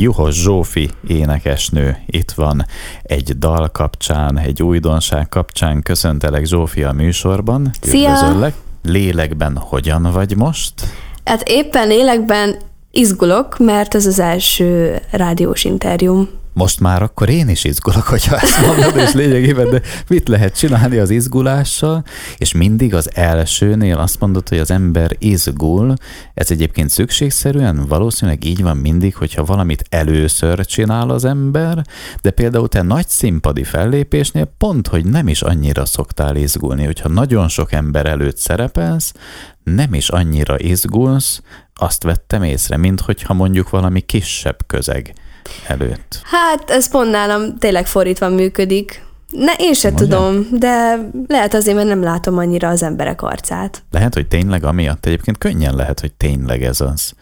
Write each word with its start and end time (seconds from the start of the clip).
Juhos 0.00 0.34
Zsófi 0.34 0.90
énekesnő 1.06 1.96
itt 2.06 2.30
van 2.30 2.66
egy 3.02 3.38
dal 3.38 3.68
kapcsán, 3.68 4.38
egy 4.38 4.62
újdonság 4.62 5.28
kapcsán. 5.28 5.82
Köszöntelek 5.82 6.44
Zsófi 6.44 6.82
a 6.82 6.92
műsorban. 6.92 7.70
Szia! 7.80 8.10
Üdvözöllek. 8.10 8.54
Lélekben 8.82 9.56
hogyan 9.56 10.02
vagy 10.12 10.36
most? 10.36 10.72
Hát 11.24 11.48
éppen 11.48 11.88
lélekben 11.88 12.56
izgulok, 12.90 13.58
mert 13.58 13.94
ez 13.94 14.06
az 14.06 14.18
első 14.18 15.00
rádiós 15.10 15.64
interjúm. 15.64 16.28
Most 16.56 16.80
már 16.80 17.02
akkor 17.02 17.28
én 17.28 17.48
is 17.48 17.64
izgulok, 17.64 18.02
hogyha 18.02 18.36
ezt 18.36 18.66
mondod, 18.66 18.96
és 18.96 19.12
lényegében, 19.12 19.70
de 19.70 19.80
mit 20.08 20.28
lehet 20.28 20.58
csinálni 20.58 20.96
az 20.96 21.10
izgulással, 21.10 22.04
és 22.36 22.52
mindig 22.52 22.94
az 22.94 23.10
elsőnél 23.14 23.98
azt 23.98 24.20
mondod, 24.20 24.48
hogy 24.48 24.58
az 24.58 24.70
ember 24.70 25.16
izgul, 25.18 25.94
ez 26.34 26.50
egyébként 26.50 26.90
szükségszerűen? 26.90 27.86
Valószínűleg 27.86 28.44
így 28.44 28.62
van 28.62 28.76
mindig, 28.76 29.16
hogyha 29.16 29.44
valamit 29.44 29.84
először 29.88 30.66
csinál 30.66 31.10
az 31.10 31.24
ember, 31.24 31.82
de 32.22 32.30
például 32.30 32.68
te 32.68 32.82
nagy 32.82 33.08
színpadi 33.08 33.64
fellépésnél 33.64 34.52
pont, 34.58 34.88
hogy 34.88 35.04
nem 35.04 35.28
is 35.28 35.42
annyira 35.42 35.84
szoktál 35.84 36.36
izgulni, 36.36 36.84
hogyha 36.84 37.08
nagyon 37.08 37.48
sok 37.48 37.72
ember 37.72 38.06
előtt 38.06 38.36
szerepelsz, 38.36 39.12
nem 39.64 39.94
is 39.94 40.08
annyira 40.08 40.58
izgulsz, 40.58 41.40
azt 41.74 42.02
vettem 42.02 42.42
észre, 42.42 42.76
mint 42.76 43.00
hogyha 43.00 43.34
mondjuk 43.34 43.70
valami 43.70 44.00
kisebb 44.00 44.66
közeg 44.66 45.14
előtt. 45.66 46.20
Hát 46.24 46.70
ez 46.70 46.88
pont 46.90 47.10
nálam 47.10 47.58
tényleg 47.58 47.86
fordítva 47.86 48.28
működik. 48.28 49.04
Ne, 49.30 49.52
én 49.58 49.72
se 49.74 49.90
Mondja? 49.90 50.06
tudom, 50.06 50.46
de 50.52 50.98
lehet 51.26 51.54
azért, 51.54 51.76
mert 51.76 51.88
nem 51.88 52.02
látom 52.02 52.38
annyira 52.38 52.68
az 52.68 52.82
emberek 52.82 53.22
arcát. 53.22 53.82
Lehet, 53.90 54.14
hogy 54.14 54.26
tényleg 54.28 54.64
amiatt, 54.64 55.06
egyébként 55.06 55.38
könnyen 55.38 55.74
lehet, 55.74 56.00
hogy 56.00 56.12
tényleg 56.12 56.62
ez 56.62 56.80
az. 56.80 57.12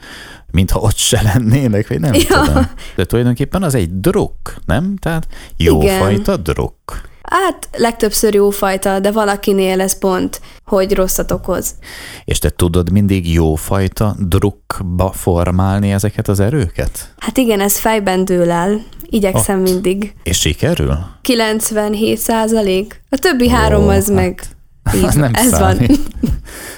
Mintha 0.50 0.78
ott 0.80 0.96
se 0.96 1.22
lennének, 1.22 1.88
vagy 1.88 2.00
nem 2.00 2.12
Ja. 2.14 2.42
tudom. 2.42 2.70
De 2.96 3.04
tulajdonképpen 3.04 3.62
az 3.62 3.74
egy 3.74 4.00
druk, 4.00 4.54
nem? 4.66 4.96
Tehát 5.00 5.26
jófajta 5.56 6.36
druk. 6.36 7.00
Hát 7.34 7.68
legtöbbször 7.76 8.34
jó 8.34 8.50
fajta, 8.50 9.00
de 9.00 9.10
valakinél 9.10 9.80
ez 9.80 9.98
pont, 9.98 10.40
hogy 10.64 10.94
rosszat 10.94 11.30
okoz. 11.30 11.74
És 12.24 12.38
te 12.38 12.50
tudod 12.50 12.92
mindig 12.92 13.32
jófajta 13.32 14.16
drukba 14.18 15.12
formálni 15.12 15.92
ezeket 15.92 16.28
az 16.28 16.40
erőket? 16.40 17.14
Hát 17.18 17.36
igen, 17.36 17.60
ez 17.60 17.78
fejben 17.78 18.24
dől 18.24 18.50
el. 18.50 18.82
Igyekszem 19.02 19.58
Ott. 19.58 19.70
mindig. 19.70 20.14
És 20.22 20.38
sikerül? 20.38 20.98
97 21.22 22.18
százalék. 22.18 23.02
A 23.08 23.16
többi 23.16 23.48
három 23.48 23.84
Ó, 23.84 23.88
az 23.88 24.06
hát 24.06 24.14
meg... 24.14 24.42
Így, 24.96 25.04
Az 25.04 25.14
nem 25.14 25.30
ez 25.34 25.48
számít. 25.48 25.86
van. 26.20 26.30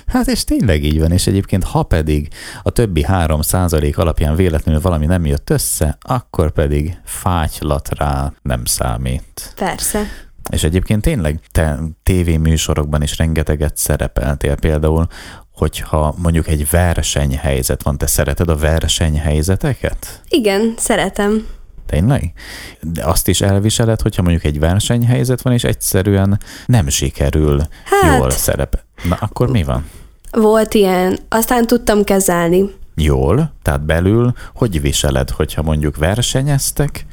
Hát 0.06 0.26
és 0.26 0.44
tényleg 0.44 0.84
így 0.84 1.00
van, 1.00 1.12
és 1.12 1.26
egyébként 1.26 1.64
ha 1.64 1.82
pedig 1.82 2.28
a 2.62 2.70
többi 2.70 3.02
három 3.02 3.40
százalék 3.40 3.98
alapján 3.98 4.36
véletlenül 4.36 4.80
valami 4.80 5.06
nem 5.06 5.26
jött 5.26 5.50
össze, 5.50 5.98
akkor 6.00 6.50
pedig 6.52 6.96
fátylat 7.04 7.88
rá 7.98 8.32
nem 8.42 8.64
számít. 8.64 9.52
Persze. 9.56 10.06
És 10.48 10.64
egyébként 10.64 11.02
tényleg 11.02 11.40
te 11.52 11.78
tévéműsorokban 12.02 13.02
is 13.02 13.18
rengeteget 13.18 13.76
szerepeltél 13.76 14.54
például, 14.54 15.06
hogyha 15.52 16.14
mondjuk 16.18 16.48
egy 16.48 16.70
versenyhelyzet 16.70 17.82
van, 17.82 17.98
te 17.98 18.06
szereted 18.06 18.48
a 18.48 18.56
versenyhelyzeteket? 18.56 20.22
Igen, 20.28 20.74
szeretem. 20.78 21.46
Tényleg? 21.86 22.32
De 22.80 23.04
azt 23.04 23.28
is 23.28 23.40
elviseled, 23.40 24.00
hogyha 24.00 24.22
mondjuk 24.22 24.44
egy 24.44 24.58
versenyhelyzet 24.58 25.42
van, 25.42 25.52
és 25.52 25.64
egyszerűen 25.64 26.40
nem 26.66 26.88
sikerül 26.88 27.60
Hát- 27.84 28.18
jól 28.18 28.30
szerep. 28.30 28.78
Na 29.08 29.16
akkor 29.20 29.50
mi 29.50 29.62
van? 29.62 29.88
Volt 30.32 30.74
ilyen, 30.74 31.18
aztán 31.28 31.66
tudtam 31.66 32.04
kezelni. 32.04 32.64
Jól, 32.94 33.52
tehát 33.62 33.84
belül 33.84 34.32
hogy 34.54 34.80
viseled, 34.80 35.30
hogyha 35.30 35.62
mondjuk 35.62 35.96
versenyeztek, 35.96 37.06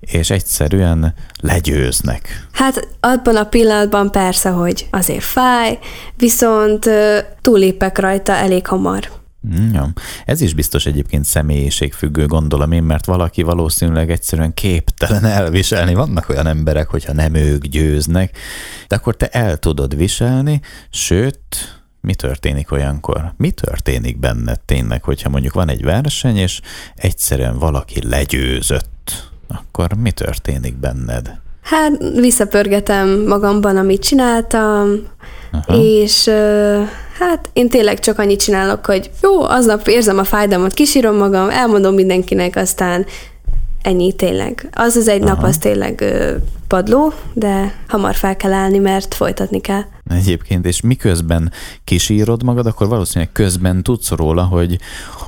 és 0.00 0.30
egyszerűen 0.30 1.14
legyőznek. 1.40 2.46
Hát 2.52 2.88
abban 3.00 3.36
a 3.36 3.44
pillanatban 3.44 4.10
persze, 4.10 4.48
hogy 4.48 4.86
azért 4.90 5.22
fáj, 5.22 5.78
viszont 6.16 6.90
túlépek 7.40 7.98
rajta 7.98 8.32
elég 8.32 8.66
hamar. 8.66 9.18
Mm, 9.48 9.74
Jó. 9.74 9.82
Ez 10.24 10.40
is 10.40 10.54
biztos 10.54 10.86
egyébként 10.86 11.24
személyiségfüggő, 11.24 12.26
gondolom 12.26 12.72
én, 12.72 12.82
mert 12.82 13.06
valaki 13.06 13.42
valószínűleg 13.42 14.10
egyszerűen 14.10 14.54
képtelen 14.54 15.24
elviselni. 15.24 15.94
Vannak 15.94 16.28
olyan 16.28 16.46
emberek, 16.46 16.88
hogyha 16.88 17.12
nem 17.12 17.34
ők 17.34 17.64
győznek, 17.64 18.36
de 18.88 18.96
akkor 18.96 19.16
te 19.16 19.26
el 19.26 19.56
tudod 19.56 19.96
viselni, 19.96 20.60
sőt, 20.90 21.38
mi 22.00 22.14
történik 22.14 22.72
olyankor? 22.72 23.34
Mi 23.36 23.50
történik 23.50 24.18
benned 24.18 24.60
tényleg, 24.60 25.02
hogyha 25.02 25.28
mondjuk 25.28 25.54
van 25.54 25.68
egy 25.68 25.82
verseny, 25.82 26.36
és 26.36 26.60
egyszerűen 26.94 27.58
valaki 27.58 28.08
legyőzött, 28.08 29.29
akkor 29.50 29.92
mi 29.92 30.10
történik 30.10 30.76
benned? 30.76 31.30
Hát 31.62 31.92
visszapörgetem 32.14 33.08
magamban, 33.26 33.76
amit 33.76 34.02
csináltam, 34.02 35.06
Aha. 35.52 35.78
és 35.82 36.28
hát 37.18 37.50
én 37.52 37.68
tényleg 37.68 37.98
csak 37.98 38.18
annyit 38.18 38.40
csinálok, 38.40 38.86
hogy 38.86 39.10
jó, 39.22 39.42
aznap 39.42 39.88
érzem 39.88 40.18
a 40.18 40.24
fájdalmat, 40.24 40.74
kisírom 40.74 41.16
magam, 41.16 41.50
elmondom 41.50 41.94
mindenkinek, 41.94 42.56
aztán 42.56 43.06
ennyi 43.82 44.12
tényleg. 44.12 44.68
Az 44.72 44.96
az 44.96 45.08
egy 45.08 45.22
Aha. 45.22 45.34
nap, 45.34 45.44
az 45.44 45.58
tényleg 45.58 46.00
ö, 46.00 46.36
padló, 46.66 47.12
de 47.32 47.74
hamar 47.88 48.14
fel 48.14 48.36
kell 48.36 48.52
állni, 48.52 48.78
mert 48.78 49.14
folytatni 49.14 49.60
kell. 49.60 49.82
Egyébként, 50.10 50.66
és 50.66 50.80
miközben 50.80 51.52
kisírod 51.84 52.42
magad, 52.42 52.66
akkor 52.66 52.88
valószínűleg 52.88 53.32
közben 53.32 53.82
tudsz 53.82 54.10
róla, 54.10 54.42
hogy, 54.42 54.78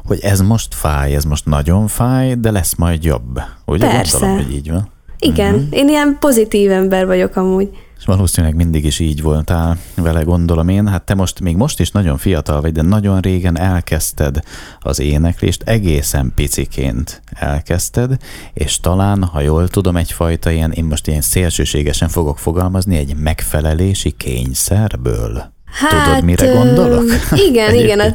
hogy 0.05 0.19
ez 0.21 0.41
most 0.41 0.75
fáj, 0.75 1.15
ez 1.15 1.25
most 1.25 1.47
nagyon 1.47 1.87
fáj, 1.87 2.35
de 2.35 2.51
lesz 2.51 2.75
majd 2.75 3.05
jobb. 3.05 3.41
Ugye 3.67 3.87
Persze. 3.87 4.19
gondolom, 4.19 4.45
hogy 4.45 4.55
így 4.55 4.71
van. 4.71 4.91
Igen, 5.25 5.55
uh-huh. 5.55 5.79
én 5.79 5.89
ilyen 5.89 6.17
pozitív 6.21 6.71
ember 6.71 7.07
vagyok 7.07 7.37
amúgy. 7.37 7.69
És 7.99 8.09
valószínűleg 8.09 8.57
mindig 8.57 8.85
is 8.85 8.99
így 8.99 9.23
voltál 9.23 9.79
vele, 9.97 10.23
gondolom 10.23 10.69
én. 10.69 10.89
Hát 10.89 11.03
te 11.03 11.15
most, 11.15 11.41
még 11.41 11.57
most 11.57 11.81
is 11.81 11.91
nagyon 11.91 12.19
fiatal 12.19 12.61
vagy, 12.61 12.73
de 12.73 12.83
nagyon 12.83 13.21
régen 13.21 13.59
elkezdted 13.59 14.41
az 14.81 15.01
éneklést, 15.01 15.63
egészen 15.65 16.33
piciként 16.35 17.23
elkezdted, 17.35 18.17
és 18.53 18.81
talán, 18.81 19.25
ha 19.25 19.41
jól 19.41 19.69
tudom, 19.69 19.97
egyfajta 19.97 20.51
ilyen, 20.51 20.73
én 20.73 20.85
most 20.85 21.07
ilyen 21.07 21.21
szélsőségesen 21.21 22.09
fogok 22.09 22.39
fogalmazni, 22.39 22.97
egy 22.97 23.17
megfelelési 23.17 24.11
kényszerből. 24.11 25.53
Tudod, 25.89 26.25
mire 26.25 26.47
ö, 26.47 26.53
gondolok? 26.53 27.05
Igen, 27.49 27.75
igen, 27.75 28.01
a, 28.01 28.15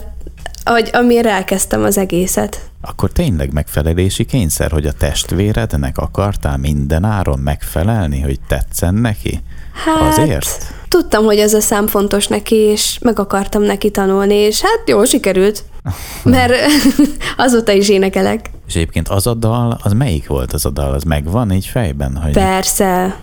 hogy 0.68 0.90
amire 0.94 1.32
elkezdtem 1.32 1.84
az 1.84 1.98
egészet. 1.98 2.70
Akkor 2.82 3.12
tényleg 3.12 3.54
megfelelési 3.54 4.26
kényszer, 4.26 4.72
hogy 4.72 4.86
a 4.86 4.92
testvérednek 4.92 5.98
akartál 5.98 6.58
minden 6.58 7.04
áron 7.04 7.40
megfelelni, 7.40 8.22
hogy 8.22 8.40
tetszen 8.48 8.94
neki? 8.94 9.42
Hát, 9.86 10.18
Azért? 10.18 10.74
Tudtam, 10.88 11.24
hogy 11.24 11.38
ez 11.38 11.54
a 11.54 11.60
szám 11.60 11.88
fontos 11.88 12.28
neki, 12.28 12.56
és 12.56 12.98
meg 13.02 13.20
akartam 13.20 13.62
neki 13.62 13.92
tanulni, 13.92 14.36
és 14.36 14.62
hát 14.62 14.82
jó, 14.86 15.04
sikerült. 15.04 15.64
Mert 16.24 16.54
azóta 17.38 17.72
is 17.72 17.90
énekelek. 17.90 18.50
És 18.68 18.76
egyébként 18.76 19.08
az 19.08 19.28
a 19.28 19.34
dal, 19.34 19.80
az 19.84 19.94
melyik 19.94 20.28
volt 20.28 20.54
az 20.54 20.66
a 20.66 20.70
dal? 20.70 20.94
Az 20.94 21.04
megvan 21.04 21.52
így 21.52 21.66
fejben? 21.66 22.16
Hogy 22.16 22.32
Persze. 22.32 23.16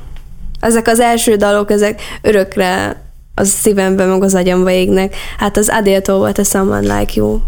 Ezek 0.60 0.88
az 0.88 1.00
első 1.00 1.36
dalok, 1.36 1.70
ezek 1.70 2.00
örökre 2.22 3.02
az 3.34 3.48
szívembe, 3.48 4.06
meg 4.06 4.22
az 4.22 4.34
agyamba 4.34 4.70
égnek. 4.70 5.16
Hát 5.38 5.56
az 5.56 5.68
Adéltól 5.68 6.18
volt 6.18 6.38
a 6.38 6.44
Someone 6.44 6.98
Like 6.98 7.12
You. 7.14 7.38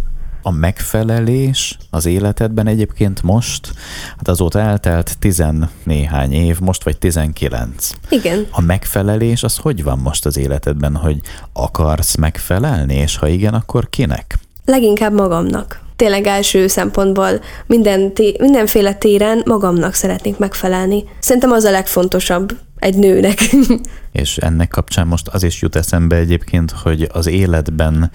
a 0.42 0.50
megfelelés 0.50 1.78
az 1.91 2.06
életedben 2.06 2.66
egyébként 2.66 3.22
most, 3.22 3.72
hát 4.16 4.28
azóta 4.28 4.60
eltelt 4.60 5.19
tizennéhány 5.19 6.32
év, 6.32 6.60
most 6.60 6.84
vagy 6.84 6.98
tizenkilenc. 6.98 7.91
Igen. 8.08 8.47
A 8.50 8.60
megfelelés 8.60 9.42
az 9.42 9.56
hogy 9.56 9.82
van 9.82 9.98
most 9.98 10.26
az 10.26 10.36
életedben, 10.38 10.97
hogy 10.97 11.20
akarsz 11.52 12.16
megfelelni, 12.16 12.94
és 12.94 13.16
ha 13.16 13.28
igen, 13.28 13.54
akkor 13.54 13.88
kinek? 13.88 14.38
Leginkább 14.64 15.12
magamnak. 15.12 15.80
Tényleg 15.97 16.26
első 16.26 16.66
szempontból 16.66 17.28
minden 17.66 18.14
té- 18.14 18.41
mindenféle 18.41 18.94
téren 18.94 19.42
magamnak 19.44 19.94
szeretnék 19.94 20.38
megfelelni. 20.38 21.04
Szerintem 21.18 21.50
az 21.50 21.65
a 21.65 21.71
legfontosabb 21.71 22.56
egy 22.76 22.96
nőnek. 22.96 23.38
És 24.12 24.36
ennek 24.36 24.68
kapcsán 24.68 25.06
most 25.06 25.28
az 25.28 25.42
is 25.42 25.62
jut 25.62 25.76
eszembe 25.76 26.16
egyébként, 26.16 26.70
hogy 26.70 27.08
az 27.12 27.26
életben 27.26 28.10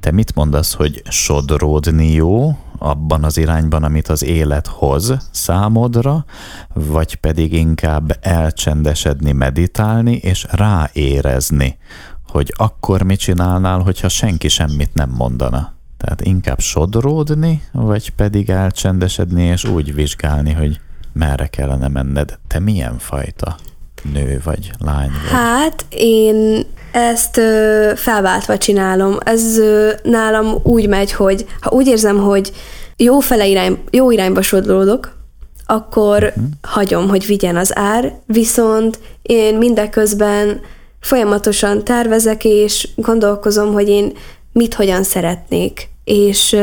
te 0.00 0.10
mit 0.10 0.34
mondasz, 0.34 0.74
hogy 0.74 1.02
sodródni 1.08 2.12
jó 2.12 2.56
abban 2.78 3.24
az 3.24 3.36
irányban, 3.38 3.82
amit 3.82 4.08
az 4.08 4.24
élet 4.24 4.66
hoz 4.66 5.14
számodra, 5.30 6.24
vagy 6.72 7.14
pedig 7.14 7.52
inkább 7.52 8.18
elcsendesedni, 8.20 9.32
meditálni 9.32 10.14
és 10.14 10.46
ráérezni, 10.50 11.78
hogy 12.28 12.54
akkor 12.56 13.02
mit 13.02 13.18
csinálnál, 13.18 13.78
hogyha 13.78 14.08
senki 14.08 14.48
semmit 14.48 14.94
nem 14.94 15.10
mondana? 15.10 15.74
Tehát 15.96 16.20
inkább 16.20 16.60
sodródni, 16.60 17.62
vagy 17.72 18.10
pedig 18.10 18.50
elcsendesedni 18.50 19.42
és 19.42 19.64
úgy 19.64 19.94
vizsgálni, 19.94 20.52
hogy 20.52 20.80
merre 21.12 21.46
kellene 21.46 21.88
menned. 21.88 22.38
Te 22.46 22.58
milyen 22.58 22.98
fajta 22.98 23.56
nő 24.12 24.40
vagy, 24.44 24.70
lány 24.78 25.10
vagy? 25.10 25.30
Hát 25.30 25.86
én 25.88 26.66
ezt 26.92 27.36
ö, 27.36 27.92
felváltva 27.96 28.58
csinálom. 28.58 29.16
Ez 29.24 29.58
ö, 29.58 29.90
nálam 30.02 30.54
úgy 30.62 30.88
megy, 30.88 31.12
hogy 31.12 31.46
ha 31.60 31.70
úgy 31.70 31.86
érzem, 31.86 32.18
hogy 32.18 32.52
jó 32.96 33.20
fele 33.20 33.46
irány, 33.46 33.78
jó 33.90 34.10
irányba 34.10 34.42
sodródok, 34.42 35.16
akkor 35.66 36.22
uh-huh. 36.24 36.44
hagyom, 36.62 37.08
hogy 37.08 37.26
vigyen 37.26 37.56
az 37.56 37.76
ár, 37.76 38.18
viszont 38.26 38.98
én 39.22 39.54
mindeközben 39.54 40.60
folyamatosan 41.00 41.84
tervezek, 41.84 42.44
és 42.44 42.88
gondolkozom, 42.96 43.72
hogy 43.72 43.88
én 43.88 44.12
mit 44.52 44.74
hogyan 44.74 45.02
szeretnék, 45.02 45.88
és 46.04 46.56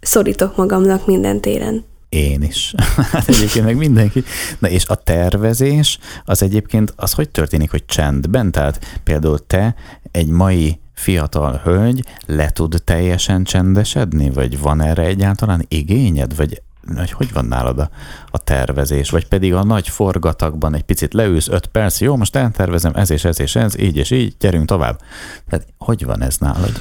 szorítok 0.00 0.56
magamnak 0.56 1.06
minden 1.06 1.40
téren. 1.40 1.84
Én 2.12 2.42
is. 2.42 2.74
Hát 3.12 3.28
egyébként 3.28 3.64
meg 3.64 3.76
mindenki. 3.76 4.24
Na 4.58 4.68
és 4.68 4.86
a 4.86 4.94
tervezés, 4.94 5.98
az 6.24 6.42
egyébként 6.42 6.92
az 6.96 7.12
hogy 7.12 7.30
történik, 7.30 7.70
hogy 7.70 7.84
csendben? 7.84 8.50
Tehát 8.50 9.00
például 9.04 9.46
te 9.46 9.74
egy 10.10 10.28
mai 10.28 10.80
fiatal 10.94 11.60
hölgy 11.64 12.04
le 12.26 12.50
tud 12.50 12.82
teljesen 12.84 13.44
csendesedni? 13.44 14.30
Vagy 14.30 14.60
van 14.60 14.80
erre 14.80 15.02
egyáltalán 15.02 15.64
igényed? 15.68 16.36
Vagy 16.36 16.62
hogy 16.96 17.10
hogy 17.10 17.32
van 17.32 17.44
nálad 17.44 17.78
a, 17.78 17.90
a 18.30 18.38
tervezés? 18.38 19.10
Vagy 19.10 19.28
pedig 19.28 19.54
a 19.54 19.64
nagy 19.64 19.88
forgatakban 19.88 20.74
egy 20.74 20.82
picit 20.82 21.14
leülsz 21.14 21.48
öt 21.48 21.66
perc, 21.66 22.00
jó, 22.00 22.16
most 22.16 22.36
eltervezem 22.36 22.92
ez 22.94 23.10
és 23.10 23.24
ez 23.24 23.40
és 23.40 23.56
ez, 23.56 23.78
így 23.78 23.96
és 23.96 24.10
így, 24.10 24.34
gyerünk 24.38 24.66
tovább. 24.66 25.00
Tehát 25.48 25.66
hogy 25.78 26.04
van 26.04 26.22
ez 26.22 26.36
nálad? 26.38 26.72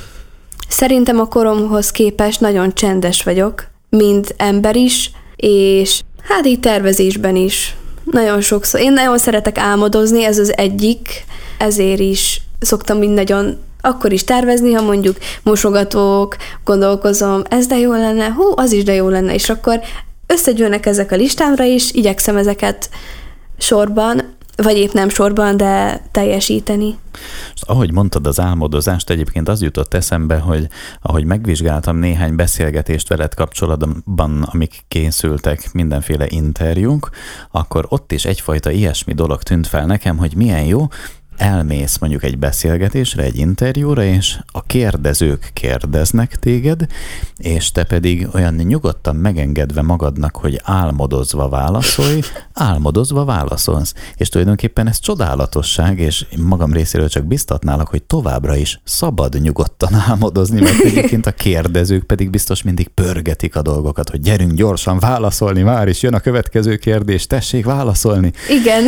Szerintem 0.68 1.20
a 1.20 1.26
koromhoz 1.26 1.92
képest 1.92 2.40
nagyon 2.40 2.74
csendes 2.74 3.24
vagyok, 3.24 3.70
mint 3.90 4.34
ember 4.38 4.76
is, 4.76 5.12
és 5.42 6.02
hát 6.22 6.46
így 6.46 6.60
tervezésben 6.60 7.36
is. 7.36 7.76
Nagyon 8.04 8.42
sokszor. 8.42 8.80
Én 8.80 8.94
nagyon 8.94 9.18
szeretek 9.18 9.58
álmodozni, 9.58 10.24
ez 10.24 10.38
az 10.38 10.58
egyik, 10.58 11.24
ezért 11.58 12.00
is 12.00 12.42
szoktam 12.60 12.98
mind 12.98 13.14
nagyon 13.14 13.58
akkor 13.82 14.12
is 14.14 14.24
tervezni, 14.24 14.74
ha 14.74 14.82
mondjuk 14.82 15.18
mosogatók, 15.44 16.36
gondolkozom, 16.64 17.42
ez 17.50 17.68
de 17.68 17.78
jó 17.78 17.92
lenne, 17.92 18.30
hú, 18.30 18.44
az 18.56 18.72
is 18.72 18.84
de 18.84 18.94
jó 18.94 19.10
lenne, 19.10 19.34
és 19.34 19.50
akkor 19.50 19.80
összegyűlnek 20.28 20.86
ezek 20.86 21.12
a 21.12 21.16
listámra, 21.16 21.64
és 21.64 21.92
igyekszem 21.94 22.38
ezeket 22.38 22.90
sorban, 23.58 24.21
vagy 24.62 24.78
épp 24.78 24.92
nem 24.92 25.10
sorban, 25.10 25.58
de 25.58 26.02
teljesíteni. 26.12 26.98
Ahogy 27.56 27.92
mondtad 27.92 28.28
az 28.28 28.40
álmodozást, 28.40 29.10
egyébként 29.10 29.50
az 29.50 29.62
jutott 29.62 29.94
eszembe, 29.94 30.38
hogy 30.38 30.68
ahogy 31.02 31.26
megvizsgáltam 31.26 31.98
néhány 31.98 32.36
beszélgetést 32.36 33.08
veled 33.08 33.34
kapcsolatban, 33.34 34.44
amik 34.44 34.84
készültek, 34.88 35.74
mindenféle 35.74 36.26
interjúk, 36.30 37.10
akkor 37.52 37.86
ott 37.90 38.12
is 38.12 38.26
egyfajta 38.26 38.72
ilyesmi 38.72 39.14
dolog 39.14 39.44
tűnt 39.44 39.68
fel 39.68 39.86
nekem, 39.86 40.18
hogy 40.18 40.36
milyen 40.36 40.64
jó, 40.64 40.88
elmész 41.42 41.98
mondjuk 41.98 42.24
egy 42.24 42.38
beszélgetésre, 42.38 43.24
egy 43.24 43.38
interjúra, 43.38 44.04
és 44.04 44.38
a 44.46 44.64
kérdezők 44.64 45.50
kérdeznek 45.54 46.36
téged, 46.36 46.86
és 47.38 47.72
te 47.72 47.84
pedig 47.84 48.28
olyan 48.34 48.54
nyugodtan 48.54 49.16
megengedve 49.16 49.82
magadnak, 49.82 50.36
hogy 50.36 50.62
álmodozva 50.64 51.50
válaszolj, 51.50 52.22
álmodozva 52.54 53.26
válaszolsz. 53.26 53.94
És 54.16 54.30
tulajdonképpen 54.30 54.88
ez 54.88 55.00
csodálatosság, 55.00 56.00
és 56.00 56.26
magam 56.38 56.74
részéről 56.74 57.10
csak 57.10 57.26
biztatnálak, 57.26 57.88
hogy 57.88 58.04
továbbra 58.04 58.56
is 58.56 58.82
szabad 58.84 59.42
nyugodtan 59.42 59.94
álmodozni, 59.94 60.62
mert 60.62 60.80
egyébként 60.90 61.26
a 61.26 61.32
kérdezők 61.32 62.04
pedig 62.04 62.30
biztos 62.30 62.64
mindig 62.64 62.88
pörgetik 62.88 63.56
a 63.56 63.62
dolgokat, 63.62 64.10
hogy 64.10 64.20
gyerünk 64.20 64.52
gyorsan 64.52 65.00
válaszolni, 65.00 65.62
már 65.62 65.88
is 65.88 66.02
jön 66.02 66.14
a 66.14 66.20
következő 66.20 66.76
kérdés, 66.76 67.28
tessék 67.28 67.66
válaszolni. 67.66 68.32
Igen. 68.50 68.84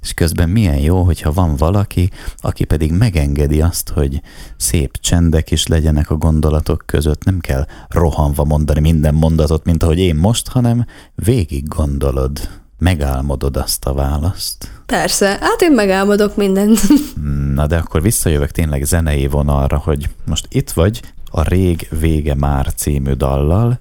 És 0.00 0.12
közben 0.14 0.48
milyen 0.48 0.78
jó, 0.78 1.02
hogyha 1.02 1.32
van 1.32 1.56
valaki, 1.56 1.97
valaki, 1.98 2.10
aki 2.36 2.64
pedig 2.64 2.92
megengedi 2.92 3.60
azt, 3.60 3.88
hogy 3.88 4.20
szép 4.56 4.96
csendek 5.00 5.50
is 5.50 5.66
legyenek 5.66 6.10
a 6.10 6.16
gondolatok 6.16 6.82
között, 6.86 7.24
nem 7.24 7.38
kell 7.38 7.66
rohanva 7.88 8.44
mondani 8.44 8.80
minden 8.80 9.14
mondatot, 9.14 9.64
mint 9.64 9.82
ahogy 9.82 9.98
én 9.98 10.14
most, 10.14 10.48
hanem 10.48 10.86
végig 11.14 11.68
gondolod, 11.68 12.48
megálmodod 12.78 13.56
azt 13.56 13.84
a 13.84 13.94
választ. 13.94 14.70
Persze, 14.86 15.26
hát 15.26 15.60
én 15.60 15.72
megálmodok 15.72 16.36
mindent. 16.36 16.80
Na 17.54 17.66
de 17.66 17.76
akkor 17.76 18.02
visszajövök 18.02 18.50
tényleg 18.50 18.84
zenei 18.84 19.26
vonalra, 19.26 19.76
hogy 19.76 20.08
most 20.26 20.46
itt 20.50 20.70
vagy 20.70 21.00
a 21.30 21.42
Rég 21.42 21.88
Vége 22.00 22.34
Már 22.34 22.74
című 22.74 23.12
dallal. 23.12 23.80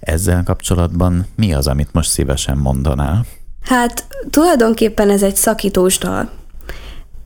Ezzel 0.00 0.42
kapcsolatban 0.42 1.26
mi 1.36 1.54
az, 1.54 1.66
amit 1.66 1.92
most 1.92 2.10
szívesen 2.10 2.58
mondanál? 2.58 3.26
Hát 3.60 4.06
tulajdonképpen 4.30 5.10
ez 5.10 5.22
egy 5.22 5.36
szakítós 5.36 5.98
dal 5.98 6.30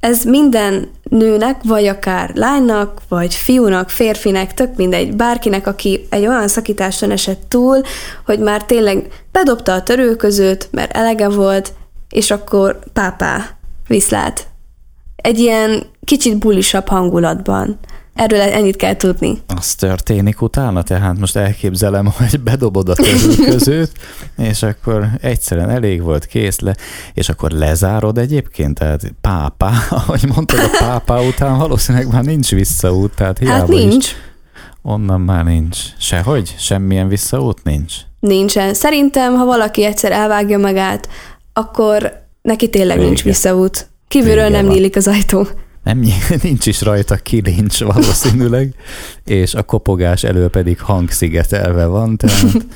ez 0.01 0.25
minden 0.25 0.91
nőnek, 1.03 1.63
vagy 1.63 1.87
akár 1.87 2.31
lánynak, 2.35 3.03
vagy 3.09 3.35
fiúnak, 3.35 3.91
férfinek, 3.91 4.55
tök 4.55 4.77
mindegy, 4.77 5.17
bárkinek, 5.17 5.67
aki 5.67 6.07
egy 6.11 6.27
olyan 6.27 6.49
szakításon 6.49 7.11
esett 7.11 7.43
túl, 7.49 7.81
hogy 8.25 8.39
már 8.39 8.65
tényleg 8.65 9.07
bedobta 9.33 9.73
a 9.73 9.83
törőközőt, 9.83 10.69
mert 10.73 10.97
elege 10.97 11.29
volt, 11.29 11.73
és 12.11 12.31
akkor 12.31 12.79
pápá, 12.93 13.47
viszlát. 13.87 14.47
Egy 15.17 15.39
ilyen 15.39 15.87
kicsit 16.05 16.39
bulisabb 16.39 16.89
hangulatban. 16.89 17.79
Erről 18.21 18.41
ennyit 18.41 18.77
kell 18.77 18.97
tudni. 18.97 19.39
Az 19.57 19.75
történik 19.75 20.43
utána, 20.43 20.83
tehát 20.83 21.19
most 21.19 21.37
elképzelem, 21.37 22.07
hogy 22.19 22.41
bedobod 22.41 22.89
a 22.89 22.95
között, 23.45 23.93
és 24.39 24.63
akkor 24.63 25.09
egyszerűen 25.21 25.71
elég 25.71 26.03
volt, 26.03 26.27
kész 26.27 26.61
le, 26.61 26.77
és 27.15 27.29
akkor 27.29 27.51
lezárod 27.51 28.19
egyébként, 28.19 28.79
tehát 28.79 29.13
pápá, 29.21 29.73
ahogy 29.91 30.25
mondtad, 30.35 30.59
a 30.59 30.77
pápá 30.79 31.21
után 31.21 31.59
valószínűleg 31.59 32.13
már 32.13 32.25
nincs 32.25 32.51
visszaút, 32.51 33.15
tehát 33.15 33.39
hiába 33.39 33.57
Hát 33.57 33.69
nincs. 33.69 34.05
Is, 34.05 34.17
onnan 34.83 35.21
már 35.21 35.45
nincs. 35.45 35.79
Sehogy? 35.99 36.55
Semmilyen 36.59 37.09
visszaút 37.09 37.63
nincs? 37.63 37.95
Nincsen. 38.21 38.75
Szerintem, 38.75 39.35
ha 39.35 39.45
valaki 39.45 39.85
egyszer 39.85 40.13
elvágja 40.13 40.59
magát, 40.59 41.09
akkor 41.53 42.13
neki 42.43 42.71
tényleg 42.71 42.97
Vége. 42.97 43.09
nincs 43.09 43.23
visszaút. 43.23 43.89
Kívülről 44.09 44.45
Vége 44.45 44.57
nem 44.57 44.65
van. 44.65 44.75
nyílik 44.75 44.97
az 44.97 45.07
ajtó 45.07 45.47
nem, 45.83 46.05
nincs 46.43 46.67
is 46.67 46.81
rajta 46.81 47.17
kilincs 47.17 47.85
valószínűleg, 47.85 48.75
és 49.25 49.55
a 49.55 49.63
kopogás 49.63 50.25
elő 50.25 50.49
pedig 50.49 50.81
hangszigetelve 50.81 51.87
van, 51.87 52.17
tehát 52.17 52.67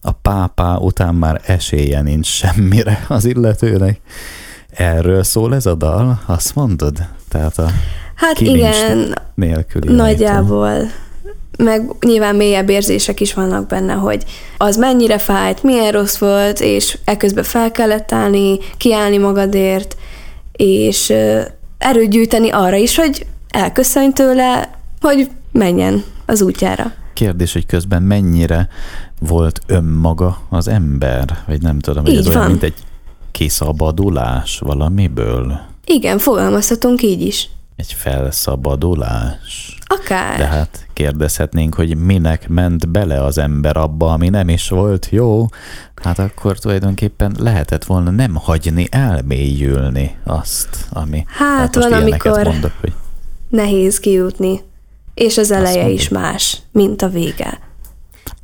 a 0.00 0.12
pápá 0.12 0.76
után 0.76 1.14
már 1.14 1.40
esélye 1.46 2.02
nincs 2.02 2.26
semmire 2.26 3.04
az 3.08 3.24
illetőnek. 3.24 4.00
Erről 4.70 5.22
szól 5.22 5.54
ez 5.54 5.66
a 5.66 5.74
dal, 5.74 6.22
azt 6.26 6.54
mondod? 6.54 6.98
Tehát 7.28 7.58
a 7.58 7.70
Hát 8.22 8.40
igen, 8.40 9.18
nélküli 9.34 9.94
nagyjából. 9.94 10.68
Rejtő. 10.68 10.90
Meg 11.58 11.82
nyilván 12.00 12.36
mélyebb 12.36 12.68
érzések 12.68 13.20
is 13.20 13.34
vannak 13.34 13.66
benne, 13.66 13.92
hogy 13.92 14.24
az 14.56 14.76
mennyire 14.76 15.18
fájt, 15.18 15.62
milyen 15.62 15.92
rossz 15.92 16.16
volt, 16.16 16.60
és 16.60 16.98
eközben 17.04 17.44
fel 17.44 17.70
kellett 17.70 18.12
állni, 18.12 18.58
kiállni 18.76 19.18
magadért, 19.18 19.96
és 20.52 21.12
erőt 21.82 22.10
gyűjteni 22.10 22.50
arra 22.50 22.76
is, 22.76 22.96
hogy 22.96 23.26
elköszönj 23.48 24.12
tőle, 24.12 24.70
hogy 25.00 25.30
menjen 25.52 26.04
az 26.26 26.42
útjára. 26.42 26.92
Kérdés, 27.12 27.52
hogy 27.52 27.66
közben 27.66 28.02
mennyire 28.02 28.68
volt 29.20 29.60
önmaga 29.66 30.38
az 30.48 30.68
ember, 30.68 31.38
vagy 31.46 31.62
nem 31.62 31.78
tudom, 31.78 32.04
hogy 32.04 32.12
így 32.12 32.18
ez 32.18 32.26
van. 32.26 32.36
olyan, 32.36 32.50
mint 32.50 32.62
egy 32.62 32.74
kiszabadulás 33.30 34.58
valamiből. 34.58 35.60
Igen, 35.84 36.18
fogalmazhatunk 36.18 37.02
így 37.02 37.20
is. 37.20 37.48
Egy 37.82 37.92
felszabadulás. 37.92 39.78
Akár. 39.86 40.38
De 40.38 40.46
hát 40.46 40.86
kérdezhetnénk, 40.92 41.74
hogy 41.74 41.96
minek 41.96 42.48
ment 42.48 42.88
bele 42.88 43.24
az 43.24 43.38
ember 43.38 43.76
abba, 43.76 44.12
ami 44.12 44.28
nem 44.28 44.48
is 44.48 44.68
volt 44.68 45.08
jó, 45.10 45.46
hát 46.02 46.18
akkor 46.18 46.58
tulajdonképpen 46.58 47.36
lehetett 47.38 47.84
volna 47.84 48.10
nem 48.10 48.34
hagyni 48.34 48.86
elmélyülni 48.90 50.16
azt, 50.24 50.86
ami... 50.90 51.24
Hát, 51.26 51.58
hát 51.58 51.74
van, 51.74 51.92
amikor 51.92 52.46
mondok, 52.46 52.72
hogy... 52.80 52.92
nehéz 53.48 53.98
kijutni, 54.00 54.60
és 55.14 55.38
az 55.38 55.50
eleje 55.50 55.88
is 55.88 56.08
más, 56.08 56.58
mint 56.72 57.02
a 57.02 57.08
vége. 57.08 57.58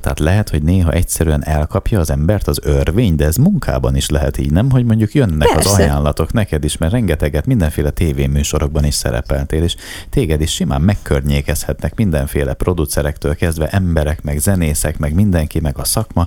Tehát 0.01 0.19
lehet, 0.19 0.49
hogy 0.49 0.63
néha 0.63 0.91
egyszerűen 0.91 1.45
elkapja 1.45 1.99
az 1.99 2.09
embert 2.09 2.47
az 2.47 2.59
örvény, 2.63 3.15
de 3.15 3.25
ez 3.25 3.35
munkában 3.35 3.95
is 3.95 4.09
lehet 4.09 4.37
így, 4.37 4.51
nem? 4.51 4.69
Hogy 4.71 4.85
mondjuk 4.85 5.13
jönnek 5.13 5.47
Persze. 5.53 5.69
az 5.69 5.75
ajánlatok 5.75 6.33
neked 6.33 6.63
is, 6.63 6.77
mert 6.77 6.91
rengeteget 6.91 7.45
mindenféle 7.45 7.89
tévéműsorokban 7.89 8.85
is 8.85 8.93
szerepeltél, 8.93 9.63
és 9.63 9.75
téged 10.09 10.41
is 10.41 10.51
simán 10.51 10.81
megkörnyékezhetnek 10.81 11.95
mindenféle 11.95 12.53
producerektől 12.53 13.35
kezdve 13.35 13.67
emberek, 13.67 14.21
meg 14.21 14.37
zenészek, 14.37 14.97
meg 14.97 15.13
mindenki, 15.13 15.59
meg 15.59 15.77
a 15.77 15.83
szakma, 15.83 16.25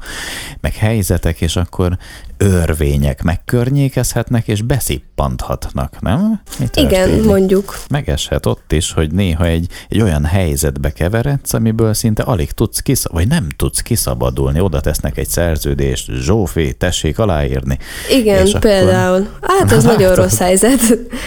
meg 0.60 0.74
helyzetek, 0.74 1.40
és 1.40 1.56
akkor 1.56 1.98
örvények 2.36 3.22
megkörnyékezhetnek 3.22 4.48
és 4.48 4.62
beszippanthatnak, 4.62 6.00
nem? 6.00 6.40
Igen, 6.74 7.20
mondjuk. 7.20 7.78
Megeshet 7.88 8.46
ott 8.46 8.72
is, 8.72 8.92
hogy 8.92 9.12
néha 9.12 9.44
egy, 9.44 9.68
egy 9.88 10.00
olyan 10.00 10.24
helyzetbe 10.24 10.90
keveredsz, 10.90 11.52
amiből 11.52 11.94
szinte 11.94 12.22
alig 12.22 12.50
tudsz 12.50 12.80
kiszabadulni, 12.80 13.28
vagy 13.28 13.28
nem 13.28 13.48
tudsz 13.62 13.80
kiszabadulni. 13.80 14.60
Oda 14.60 14.80
tesznek 14.80 15.18
egy 15.18 15.28
szerződést, 15.28 16.10
Zsófi, 16.12 16.72
tessék 16.72 17.18
aláírni. 17.18 17.78
Igen, 18.10 18.46
és 18.46 18.56
például. 18.60 19.28
Akkor... 19.40 19.56
Hát 19.58 19.72
ez 19.72 19.84
nagyon 19.94 20.14
rossz 20.14 20.38
helyzet. 20.38 20.80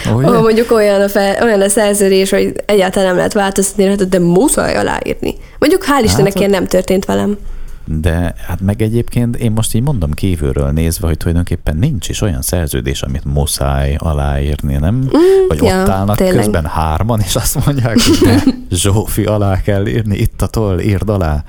Ahol 0.06 0.42
mondjuk 0.42 0.72
olyan 0.72 1.02
a, 1.02 1.10
fel, 1.10 1.44
olyan 1.44 1.62
a 1.62 1.70
szerződés, 1.70 2.30
hogy 2.30 2.54
egyáltalán 2.66 3.08
nem 3.08 3.16
lehet 3.16 3.34
változtatni, 3.34 3.96
de 3.96 4.20
muszáj 4.20 4.76
aláírni. 4.76 5.36
Mondjuk 5.60 5.86
hál' 5.86 6.04
Istennek 6.04 6.32
hát, 6.32 6.40
ilyen 6.40 6.50
nem 6.50 6.68
történt 6.68 7.06
velem. 7.06 7.38
De 7.86 8.36
hát 8.48 8.62
meg 8.62 8.82
egyébként 8.82 9.36
én 9.36 9.52
most 9.52 9.76
így 9.76 9.82
mondom 9.82 10.12
kívülről 10.12 10.70
nézve, 10.70 11.08
hogy 11.08 11.18
tulajdonképpen 11.18 11.78
nincs 11.78 12.10
is 12.10 12.22
olyan 12.22 12.42
szerződés, 12.42 13.02
amit 13.02 13.26
muszáj 13.26 13.96
aláírni, 14.00 14.76
nem? 14.76 14.96
Mm, 14.96 15.48
Vagy 15.48 15.64
ja, 15.64 15.82
ott 15.82 15.90
állnak 15.90 16.16
tényleg. 16.16 16.36
közben 16.36 16.66
hárman, 16.66 17.20
és 17.20 17.36
azt 17.36 17.66
mondják, 17.66 18.00
hogy 18.00 18.18
de, 18.24 18.44
Zsófi, 18.76 19.24
alá 19.24 19.62
kell 19.62 19.88
írni, 19.88 20.18
itt 20.18 20.42
a 20.42 20.48
toll, 20.48 20.80
írd 20.80 21.10
alá. 21.10 21.44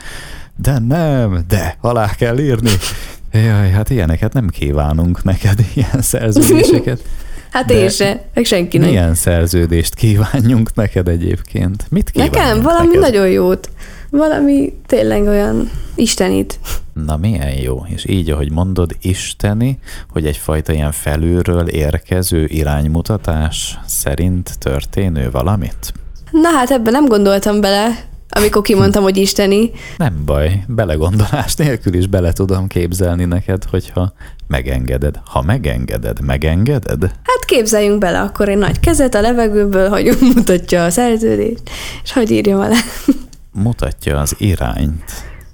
De 0.56 0.78
nem, 0.78 1.44
de 1.48 1.76
alá 1.80 2.14
kell 2.14 2.38
írni. 2.38 2.70
Jaj, 3.32 3.70
hát 3.70 3.90
ilyeneket 3.90 4.32
nem 4.32 4.48
kívánunk 4.48 5.24
neked, 5.24 5.58
ilyen 5.74 6.00
szerződéseket. 6.00 7.00
Hát 7.50 7.70
én 7.70 7.88
se, 7.88 8.24
meg 8.34 8.44
senki 8.44 8.78
nem. 8.78 8.88
Milyen 8.88 9.14
szerződést 9.14 9.94
kívánjunk 9.94 10.74
neked 10.74 11.08
egyébként? 11.08 11.86
Mit 11.90 12.10
kívánjunk 12.10 12.36
Nekem 12.44 12.62
valami 12.62 12.86
neked? 12.86 13.00
nagyon 13.00 13.28
jót. 13.28 13.70
Valami 14.10 14.72
tényleg 14.86 15.22
olyan 15.22 15.70
istenit. 15.94 16.58
Na 16.92 17.16
milyen 17.16 17.52
jó, 17.52 17.84
és 17.94 18.04
így, 18.08 18.30
ahogy 18.30 18.52
mondod, 18.52 18.96
isteni, 19.00 19.78
hogy 20.10 20.26
egyfajta 20.26 20.72
ilyen 20.72 20.92
felülről 20.92 21.68
érkező 21.68 22.44
iránymutatás 22.44 23.78
szerint 23.86 24.58
történő 24.58 25.30
valamit? 25.30 25.92
Na 26.30 26.48
hát 26.48 26.70
ebben 26.70 26.92
nem 26.92 27.06
gondoltam 27.06 27.60
bele, 27.60 28.04
amikor 28.36 28.62
kimondtam, 28.62 29.02
hogy 29.02 29.16
isteni. 29.16 29.70
Nem 29.96 30.22
baj, 30.24 30.64
belegondolás 30.68 31.54
nélkül 31.54 31.94
is 31.94 32.06
bele 32.06 32.32
tudom 32.32 32.66
képzelni 32.66 33.24
neked, 33.24 33.64
hogyha 33.64 34.12
megengeded. 34.46 35.20
Ha 35.24 35.42
megengeded, 35.42 36.20
megengeded? 36.20 37.02
Hát 37.02 37.44
képzeljünk 37.46 37.98
bele 37.98 38.20
akkor 38.20 38.48
egy 38.48 38.58
nagy 38.58 38.80
kezet 38.80 39.14
a 39.14 39.20
levegőből, 39.20 39.88
hogy 39.88 40.18
mutatja 40.34 40.84
a 40.84 40.90
szerződést, 40.90 41.70
és 42.02 42.12
hogy 42.12 42.30
írja 42.30 42.60
alá. 42.60 42.78
Mutatja 43.52 44.20
az 44.20 44.34
irányt. 44.38 45.12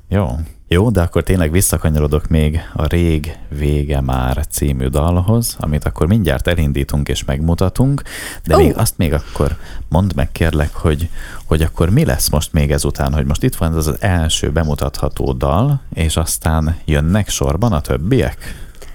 Jó. 0.08 0.26
Jó, 0.72 0.90
de 0.90 1.00
akkor 1.00 1.22
tényleg 1.22 1.50
visszakanyarodok 1.50 2.28
még 2.28 2.60
a 2.74 2.86
Rég 2.86 3.36
vége 3.48 4.00
már 4.00 4.46
című 4.50 4.86
dalhoz, 4.86 5.56
amit 5.58 5.84
akkor 5.84 6.06
mindjárt 6.06 6.46
elindítunk 6.46 7.08
és 7.08 7.24
megmutatunk, 7.24 8.02
de 8.44 8.56
Ó. 8.56 8.58
még 8.58 8.76
azt 8.76 8.98
még 8.98 9.12
akkor 9.12 9.56
mondd 9.88 10.10
meg 10.14 10.32
kérlek, 10.32 10.74
hogy, 10.74 11.08
hogy 11.46 11.62
akkor 11.62 11.90
mi 11.90 12.04
lesz 12.04 12.28
most 12.28 12.52
még 12.52 12.70
ezután, 12.70 13.12
hogy 13.12 13.26
most 13.26 13.42
itt 13.42 13.54
van 13.54 13.74
az 13.74 13.86
az 13.86 13.96
első 14.00 14.50
bemutatható 14.50 15.32
dal, 15.32 15.80
és 15.94 16.16
aztán 16.16 16.76
jönnek 16.84 17.28
sorban 17.28 17.72
a 17.72 17.80
többiek? 17.80 18.54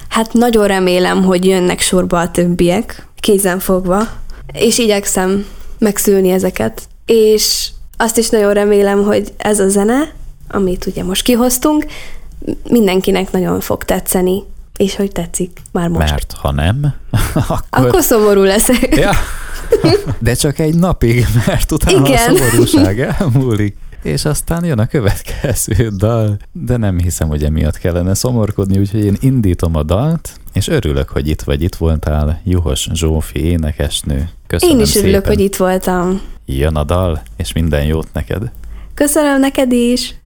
Hát 0.09 0.33
nagyon 0.33 0.67
remélem, 0.67 1.23
hogy 1.23 1.45
jönnek 1.45 1.79
sorba 1.79 2.19
a 2.19 2.31
többiek, 2.31 3.07
kézen 3.19 3.59
fogva, 3.59 4.01
és 4.53 4.77
igyekszem 4.77 5.45
megszülni 5.79 6.29
ezeket. 6.29 6.81
És 7.05 7.69
azt 7.97 8.17
is 8.17 8.29
nagyon 8.29 8.53
remélem, 8.53 9.03
hogy 9.03 9.33
ez 9.37 9.59
a 9.59 9.69
zene, 9.69 10.15
amit 10.47 10.85
ugye 10.85 11.03
most 11.03 11.21
kihoztunk, 11.21 11.85
mindenkinek 12.69 13.31
nagyon 13.31 13.59
fog 13.59 13.83
tetszeni, 13.83 14.43
és 14.77 14.95
hogy 14.95 15.11
tetszik 15.11 15.61
már 15.71 15.89
most. 15.89 16.09
Mert 16.09 16.33
ha 16.33 16.51
nem, 16.51 16.93
akkor... 17.35 17.59
Akkor 17.69 18.01
szomorú 18.01 18.43
leszek. 18.43 18.95
Ja. 18.95 19.11
De 20.19 20.33
csak 20.33 20.59
egy 20.59 20.75
napig, 20.75 21.25
mert 21.45 21.71
utána 21.71 22.07
Igen. 22.07 22.35
a 22.35 22.37
szomorúság 22.37 22.99
elmúlik. 22.99 23.77
És 24.03 24.25
aztán 24.25 24.65
jön 24.65 24.79
a 24.79 24.85
következő 24.85 25.87
dal, 25.97 26.37
de 26.51 26.77
nem 26.77 26.99
hiszem, 26.99 27.27
hogy 27.27 27.43
emiatt 27.43 27.77
kellene 27.77 28.13
szomorkodni, 28.13 28.77
úgyhogy 28.77 29.05
én 29.05 29.17
indítom 29.19 29.75
a 29.75 29.83
dalt, 29.83 30.39
és 30.53 30.67
örülök, 30.67 31.09
hogy 31.09 31.27
itt 31.27 31.41
vagy, 31.41 31.61
itt 31.61 31.75
voltál, 31.75 32.41
Juhos 32.43 32.87
Zsófi 32.93 33.43
énekesnő. 33.43 34.29
Köszönöm 34.47 34.77
Én 34.77 34.83
is 34.83 34.95
örülök, 34.95 35.13
szépen. 35.13 35.35
hogy 35.35 35.43
itt 35.43 35.55
voltam. 35.55 36.21
Jön 36.45 36.75
a 36.75 36.83
dal, 36.83 37.21
és 37.37 37.53
minden 37.53 37.83
jót 37.83 38.07
neked. 38.13 38.51
Köszönöm 38.93 39.39
neked 39.39 39.71
is! 39.71 40.15